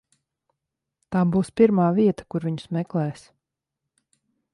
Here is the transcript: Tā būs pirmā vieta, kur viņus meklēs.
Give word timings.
Tā 1.15 1.19
būs 1.35 1.51
pirmā 1.61 1.85
vieta, 1.99 2.25
kur 2.35 2.47
viņus 2.49 2.67
meklēs. 2.79 3.27